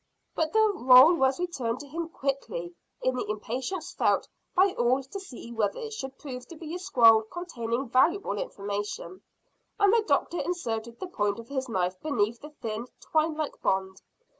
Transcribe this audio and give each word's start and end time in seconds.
But 0.33 0.51
the 0.51 0.71
roll 0.77 1.13
was 1.13 1.39
returned 1.39 1.79
to 1.81 1.87
him 1.87 2.09
quickly 2.09 2.73
in 3.03 3.15
the 3.15 3.29
impatience 3.29 3.93
felt 3.93 4.27
by 4.55 4.73
all 4.73 5.03
to 5.03 5.19
see 5.19 5.51
whether 5.51 5.77
it 5.79 5.93
should 5.93 6.17
prove 6.17 6.47
to 6.47 6.55
be 6.55 6.73
a 6.73 6.79
scroll 6.79 7.21
containing 7.21 7.87
valuable 7.87 8.39
information, 8.39 9.21
and 9.79 9.93
the 9.93 10.01
doctor 10.07 10.39
inserted 10.39 10.99
the 10.99 11.05
point 11.05 11.37
of 11.37 11.49
his 11.49 11.69
knife 11.69 11.99
beneath 12.01 12.39
the 12.41 12.49
thin 12.49 12.87
twine 12.99 13.35
like 13.35 13.61
bond. 13.61 14.01